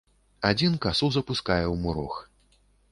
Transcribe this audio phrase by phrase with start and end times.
[0.49, 2.13] Адзін касу запускае ў мурог.